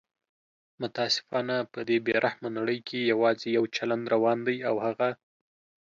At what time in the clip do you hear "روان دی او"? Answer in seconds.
4.13-4.75